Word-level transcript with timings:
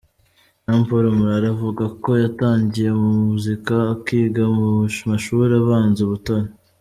Jean 0.63 0.81
Paul 0.87 1.05
Murara 1.17 1.47
avuga 1.55 1.83
ko 2.03 2.09
yatangiye 2.23 2.89
muzika 3.05 3.75
akiga 3.93 4.43
mu 4.57 4.67
mashuri 5.09 5.51
abanza 5.61 5.99
i 6.05 6.09
Butare. 6.11 6.49